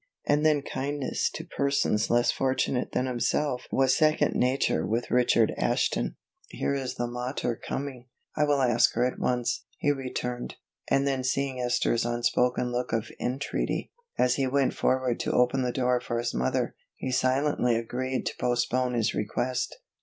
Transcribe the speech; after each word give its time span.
And 0.25 0.43
then 0.43 0.63
kindness 0.63 1.29
to 1.29 1.43
persons 1.45 2.09
less 2.09 2.31
fortunate 2.31 2.91
than 2.91 3.05
himself 3.05 3.67
was 3.71 3.95
second 3.95 4.33
nature 4.33 4.83
with 4.83 5.11
Richard 5.11 5.53
Ashton. 5.59 6.15
"Here 6.49 6.73
is 6.73 6.95
the 6.95 7.05
mater 7.05 7.55
coming, 7.55 8.07
I 8.35 8.45
will 8.45 8.63
ask 8.63 8.95
her 8.95 9.05
at 9.05 9.19
once," 9.19 9.63
he 9.77 9.91
returned, 9.91 10.55
and 10.89 11.05
then 11.05 11.23
seeing 11.23 11.61
Esther's 11.61 12.03
unspoken 12.03 12.71
look 12.71 12.91
of 12.91 13.11
entreaty, 13.19 13.91
as 14.17 14.37
he 14.37 14.47
went 14.47 14.73
forward 14.73 15.19
to 15.19 15.33
open 15.33 15.61
the 15.61 15.71
door 15.71 16.01
for 16.01 16.17
his 16.17 16.33
mother, 16.33 16.73
he 16.95 17.11
silently 17.11 17.75
agreed 17.75 18.25
to 18.25 18.37
postpone 18.39 18.95
his 18.95 19.13
request. 19.13 19.77